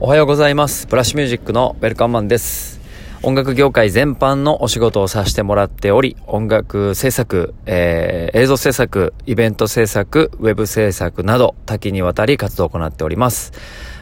[0.00, 0.86] おはようございます。
[0.86, 2.78] ブラッシュミュージックのウェルカムマンです。
[3.24, 13.52] 音楽業界全般のお仕事をさせてもらっており、音楽制作、えー、映像制作、イベント制作、ウェブ制作など多岐にわたり活動を行っております。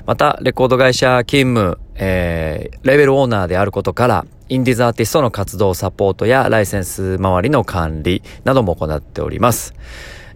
[0.05, 9.73] また、レコード会社勤務、えー、レベルオーナーであることから、インディーズアーティストの活動サポートやライセンス周りの管理なども行っております。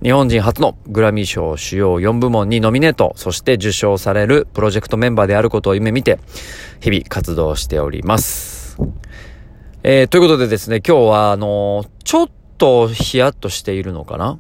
[0.03, 6.19] 日本人初のグラミー賞主要4部門にノミネート、そして受賞されるプロジェクトメンバーであることを夢見て、
[6.81, 8.79] 日々活動しております。
[9.83, 14.39] えー、ということでですね、今日は、あの、ちょっとヒヤッとしているのかな？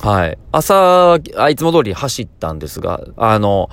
[0.00, 0.38] はい。
[0.52, 3.68] 朝、あいつも通り走ったんですが、あの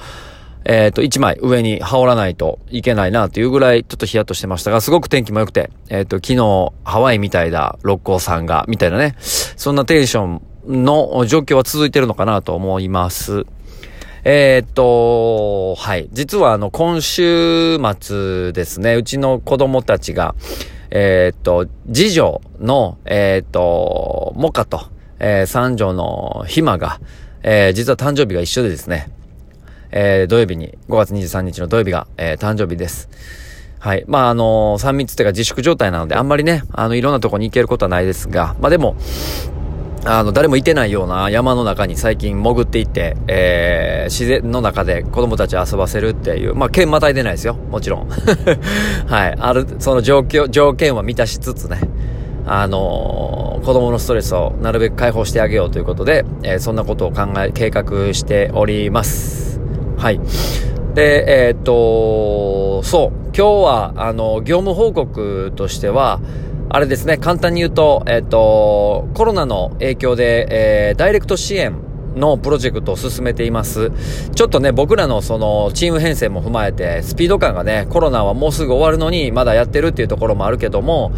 [0.66, 13.46] えっ、ー、と、一枚上に羽織らないといけないなっていうぐらいちょっとヒヤッとしてましたが、すごく天気も良くて、えっ、ー、と、昨日ハワイみたいだ、六甲山が、みたいなね、そんなテンションの状況は続いてるのかなと思います。
[14.24, 16.08] えー、っと、はい。
[16.12, 20.36] 実はあの、今週末ですね、うちの子供たちが、
[20.92, 24.82] えー、っと、次女の、えー、っと、モカと、
[25.20, 27.00] えー、三女のひまが、
[27.44, 29.10] えー、実は誕生日が一緒でですね、
[29.90, 33.10] えー、土曜日に、5月23日の土曜日が、えー、誕生日です。
[33.80, 34.06] はい。
[34.08, 38.96] まあ、あのー、3密っていうか自粛状態なので、あんまりね、あの、いろんなとこに行けることはないですが、まあでも、
[40.04, 47.54] あの、誰もいてないような山の中に最近潜っていって、えー、自然の中で子供たち遊ばせるっていう、まあ、剣またいでないですよ。
[47.54, 48.10] もちろん。
[49.08, 49.36] はい。
[49.38, 51.80] ある、その状況、条件は満たしつつね、
[52.48, 59.60] あのー、子供のストレスをなるべく解放してあげようということで、えー、そんなことを考え、計画しております。
[59.98, 60.20] はい。
[60.96, 63.22] で、えー、っと、そう。
[63.38, 66.20] 今日は、あの、業務報告としては、
[66.74, 70.48] あれですね、簡単に言うと、えっ、と、コロナの影響で、
[70.90, 71.76] えー、ダイレクト支援
[72.16, 73.92] のプロジェクトを進めています。
[74.34, 81.12] ちょっとね、僕らのそのチーム編成も踏まえて、スピード感がね、コロナはもうすぐ終わるのにまだやってるっていうところもあるけども、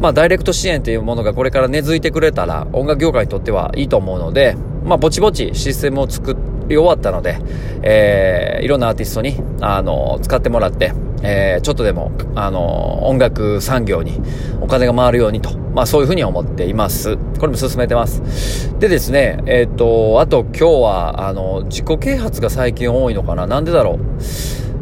[0.00, 4.54] まあダイレクト支援っていうものがこれから根付いてくれたら、音楽業界にとってはいいと思うので、
[4.84, 6.36] まあぼちぼちシステムを作
[6.68, 7.38] り終わったので、
[7.82, 10.92] えー、いろんなアーティストに、あの、使ってもらって、
[11.22, 14.20] えー、ちょっとでも、あの、音楽産業に
[14.60, 17.16] お金が回るようにと、まあそういうふうに思っています。
[17.38, 18.78] これも進めてます。
[18.78, 23.98] でですね、えっ、ー、と、あと今日は、あの、自己啓発が最近多いのかななんでだろう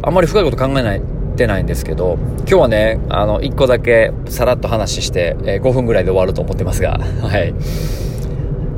[0.03, 1.03] あんまり深いこと考えない
[1.39, 7.55] てないんですけど、今日はね、あの、一個だけさらっと話して、えー、5分ぐらいで終わると思ってますが、 はい。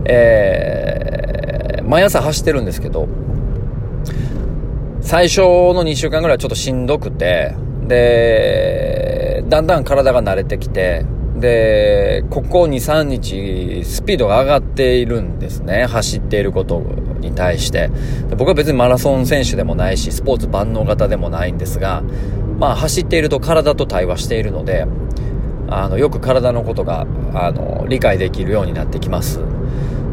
[0.05, 3.09] えー、毎朝走ってるんですけど、
[5.01, 7.55] 最初の2週間ぐらいはちょっとしんどくて、
[7.87, 11.05] で、だんだん体が慣れてきて、
[11.37, 15.87] で、ここ2、3日、スピードが上がっているんですね。
[15.87, 16.81] 走っていること
[17.21, 17.91] に対して。
[18.37, 22.03] 僕は別にマラソン選手でもないし、スポーツ万能型でもないんですが、
[22.59, 24.87] まあ走っていると体と対話しているので、
[25.69, 29.41] あの、よく体のことが、あの、理解できるようになってきます。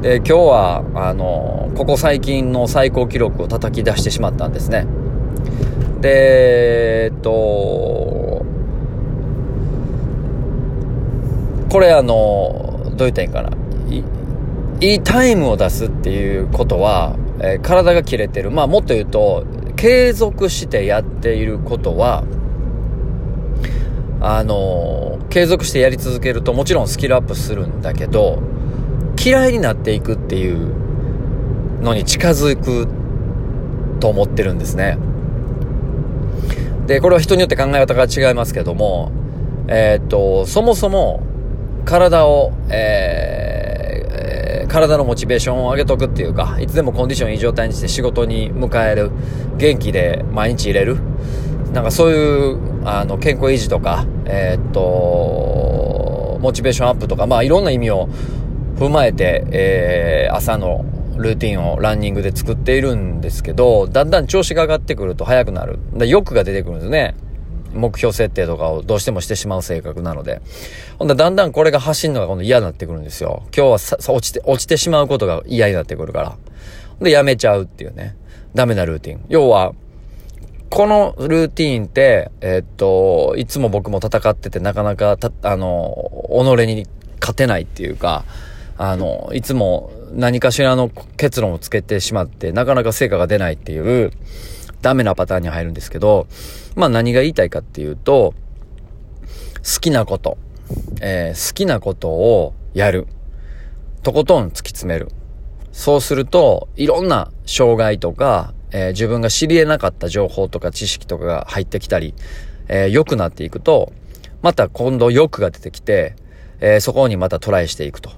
[0.08, 4.88] で、今日は、あの、ここ最近の最高記録を叩き出してしまったんですね。
[6.00, 7.30] で、えっと、
[11.70, 13.50] これあの、どう言ったらいいんかな。
[14.80, 18.50] いいタイムを出すっていうことは、えー、体が切れてる。
[18.50, 19.44] まあもっと言うと、
[19.76, 22.24] 継続してやっていることは、
[24.22, 28.42] あの継続してやり続けるともちろんスキルアップするんだけど、
[29.28, 30.74] 嫌いになっていくっていう
[31.82, 32.88] のに近づく
[34.00, 34.98] と思ってるんですね。
[36.86, 39.12] で、これは人によって考え方が違いますけども、
[39.68, 41.24] えー、っと、そもそも
[41.84, 49.12] 体を、えー、体のモチベーションを上げとくっていうか、いつでもコンディションいい状態にして仕事に迎える、
[49.58, 51.00] 元気で毎日入れる、
[51.74, 58.08] なんかそういう、あの、健康維持とか、えー、っと、モチベーションアップとか、まあいろんな意味を
[58.78, 60.86] 踏まえて、えー、朝の
[61.18, 65.80] ルーティンをランニングで作っているんですけど、だんだん調子が上がってくると速くなる。
[65.94, 67.16] で欲が出てくるんですね。
[67.74, 70.42] 目標設定とかをどうしてもしてしまう性格なので。
[71.00, 73.44] ほんで、だんだんこれが走るのが今度嫌になってくるんですよ。
[73.46, 76.38] 今日はさ落ちて、落ちてしまうことが嫌になってくるから。
[77.02, 78.16] で、やめちゃうっていうね。
[78.54, 79.26] ダメなルーティン。
[79.28, 79.74] 要は、
[80.70, 86.86] このルーティーンって、えー、っと、いつも僕も戦っててなかなかた、あの、己に
[87.20, 88.26] 勝てないっていうか、
[88.78, 94.12] あの、いつも何かしらの結論をつけてしまって、なかなか成果が出ないっていう、
[94.82, 96.28] ダメなパターンに入るんですけど、
[96.76, 98.34] まあ何が言いたいかっていうと、
[99.64, 100.38] 好きなこと、
[101.02, 103.08] えー、好きなことをやる。
[104.04, 105.10] とことん突き詰める。
[105.72, 112.14] そうすると、いろんな障害とか、えー、自分が知り得なかった情報とか知識とかが入ってきたり、
[112.68, 113.92] えー、良くなっていくと、
[114.42, 116.16] また今度欲が出てきて、
[116.60, 118.12] えー、そこにまたトライしていくと。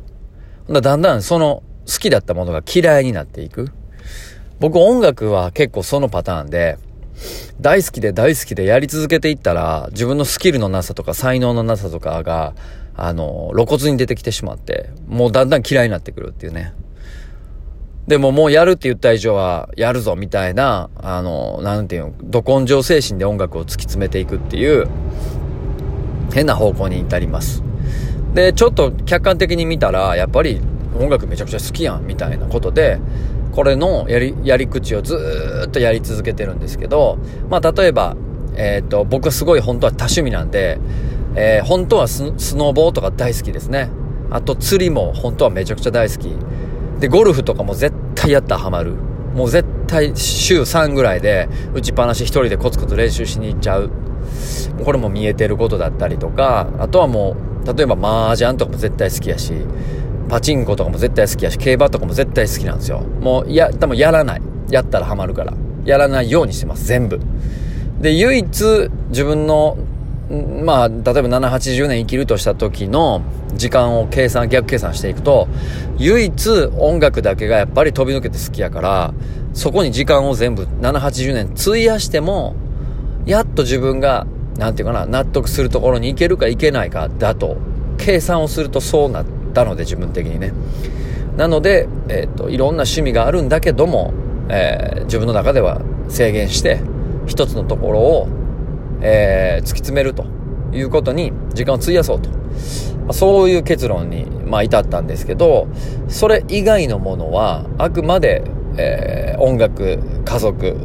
[0.69, 3.71] だだんだんその好きだったものが嫌いになっていく。
[4.59, 6.77] 僕音楽は結構そのパターンで、
[7.59, 12.53] 大好きで大好きでやり続けていったら、自分のスキルのなさとか才能のなさとかが、
[12.95, 16.73] あの、露骨に出てきてしまって、もうだんだん嫌いになってくるっていうね。
[18.07, 24.87] でももうやるって言った以上はやるぞみたいな、あの、なんていうの、ど根性精神で音楽を突き詰めていくっていう、
[26.33, 27.63] 変な方向に至ります。
[28.33, 30.61] で、ちょっと客観的に見たら、やっぱり
[30.99, 32.99] 音楽めちゃくちゃ好きやんみたいなことで、
[33.51, 37.17] これのやり、やり口をずっとやり続けてるんですけど、
[37.49, 38.15] まあ例えば、
[38.55, 40.79] えっ、ー、と、僕はすごい本当は多趣味なんで、
[41.35, 43.89] えー、本当はスノーボーとか大好きですね。
[44.31, 46.29] あと釣りも本当はめちゃくちゃ大好き。
[46.99, 48.93] で、ゴルフとかも絶対やったらハマる。
[49.33, 53.91] もう絶対週3ぐらいで打ちっぱなし一人でコツコツ練習しに行っちゃう。
[54.83, 59.53] これも見えてることだったりとか、あとはもう、例えば麻雀とかも絶対好きやし、
[60.29, 63.01] パチンコとかも絶対好きやし、競馬とかも絶対好きなんですよ。
[63.21, 64.41] もう、や、多分やらない。
[64.69, 65.53] やったらハマるから。
[65.85, 67.19] やらないようにしてます、全部。
[67.99, 69.77] で、唯一自分の、
[70.63, 73.23] まあ、例えば7、80年生きるとした時の
[73.55, 75.47] 時間を計算、逆計算していくと、
[75.97, 79.13] 唯一音楽だけがやっぱり飛び抜けて好きやから、
[79.53, 82.55] そこに時間を全部7、80年費やしても、
[83.25, 84.27] やっと自分が、
[84.59, 87.57] なんていうかな、納得するところに行けるか行けないかだと、
[87.97, 90.51] 計算をするとそうなったので、自分的にね。
[91.37, 94.13] なので、えっ、ー、と、いろんな趣味があるんだけども、
[94.49, 96.81] えー、自分の中では制限して、
[97.25, 98.27] 一つのところを、
[99.01, 100.25] えー、突き詰めると
[100.73, 102.29] いうことに時間を費やそうと。
[103.13, 105.67] そういう結論に、まあ、至ったんですけど、
[106.09, 108.43] それ以外のものは、あくまで、
[108.77, 110.75] えー、音楽、家族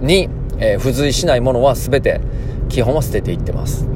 [0.00, 0.28] に、
[0.58, 2.20] えー、付随しないものは全て、
[2.68, 3.86] 基本は捨てていってます。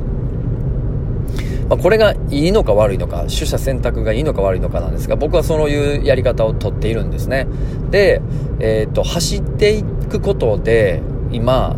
[1.68, 7.46] まあ、これがいいのか悪いのか、取捨選択がいいのか悪いのかなんですが、僕はそういうやり方をとっているんですね。
[7.90, 8.22] で、
[8.60, 11.76] え、ー、と、走っていくことで、今、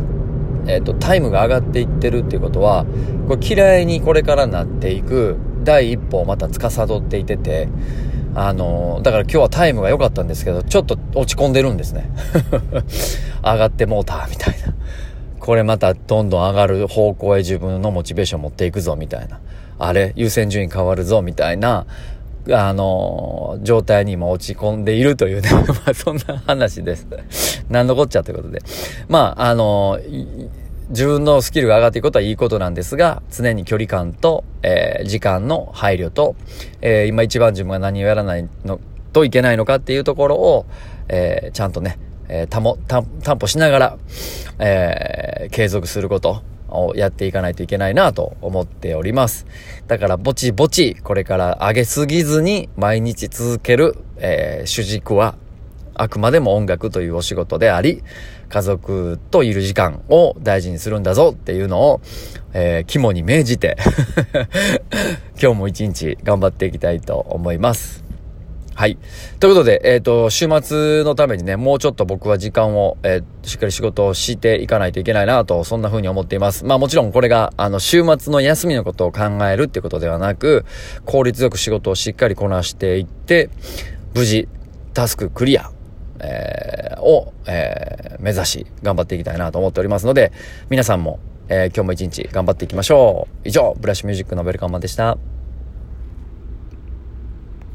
[0.66, 2.84] えっ、ー、と、タイムが上がっていってるっていうことは、
[3.28, 7.68] これ嫌いにこれからなっていく第一歩をまた司っていてて、
[8.34, 12.10] あの、だから今日はタイムが良かったんですけど、ちょっと落ち込んでるんですね。
[13.42, 14.74] 上がってもうた、みたいな。
[15.40, 19.40] これまたどんどん上がる方向へ自分のモチベーション持っていくぞ、みたいな。
[19.78, 21.86] あれ、優先順位変わるぞ、みたいな、
[22.50, 27.06] あの、状態に今落ち込んでいるというね、 まあそんな話です。
[27.68, 28.60] 何のこっちゃということで。
[29.08, 29.98] まあ、あの、
[30.90, 36.34] 自分のスキルが上がっていくことはいいことなんですが、常に距離感と、えー、時間の配慮と、
[36.80, 38.80] えー、今一番自分が何をやらないの
[39.12, 40.66] といけないのかっていうところを、
[41.08, 41.98] えー、ちゃんとね、
[42.28, 42.76] えー、
[43.22, 43.98] 担保しながら、
[44.58, 46.42] えー、継続すること。
[46.70, 49.46] をやっていかないといけないなと思っております。
[49.86, 55.36] だからぼちぼちこれから上げすぎずに毎日続ける、えー、主軸は
[55.94, 58.02] あくまでも音楽というお仕事であり、
[58.48, 62.00] 家族といる時間を大事にするんだぞっていうのを、
[62.52, 63.76] えー、肝に銘じて
[65.40, 68.08] 今日も一日頑張っていきたいと思います。
[68.78, 68.96] はい。
[69.40, 76.64] ということで、えっ、ー、と、週末のためにね、もうちょっと僕は時間を、えー、しっかり仕事をしていかないといけないなと、そんな風に思っています。
[76.64, 80.64] まあもちろんこれが、あの、週末の休みのことを考えるってことではなく、
[81.04, 83.50] 効率よく仕事をしっかりこなしていって、
[84.14, 84.46] 無事、
[84.94, 85.72] タスククリア、
[86.20, 90.32] えー、を、えー、目指し、頑張っていきたいなと思っておりますので、
[90.68, 93.48] 皆さんも、えー、今日も一日頑張っていきましょう。
[93.48, 95.18] 以上、ブラッシュミュージックのベルカンマンでした。